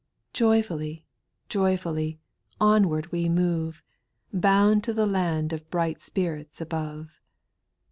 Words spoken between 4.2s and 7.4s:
Bound to the land of bright spirits above.